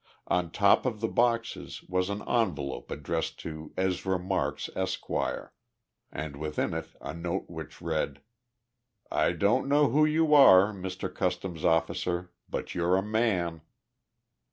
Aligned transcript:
On 0.27 0.49
top 0.49 0.87
of 0.87 0.99
the 0.99 1.07
boxes 1.07 1.83
was 1.83 2.09
an 2.09 2.23
envelope 2.27 2.89
addressed 2.89 3.39
to 3.41 3.71
Ezra 3.77 4.17
Marks, 4.17 4.67
Esq., 4.75 5.07
and 6.11 6.37
within 6.37 6.73
it 6.73 6.95
a 7.01 7.13
note 7.13 7.47
which 7.51 7.83
read, 7.83 8.19
"I 9.11 9.31
don't 9.33 9.67
know 9.67 9.89
who 9.91 10.05
you 10.07 10.33
are, 10.33 10.73
Mr. 10.73 11.13
Customs 11.13 11.63
Officer, 11.63 12.31
but 12.49 12.73
you're 12.73 12.97
a 12.97 13.03
man!" 13.03 13.61